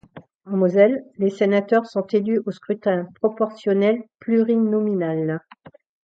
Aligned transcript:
En 0.45 0.57
Moselle, 0.57 1.05
les 1.19 1.29
sénateurs 1.29 1.85
sont 1.85 2.07
élus 2.07 2.41
au 2.47 2.51
scrutin 2.51 3.05
proportionnel 3.19 4.01
plurinominal. 4.17 5.43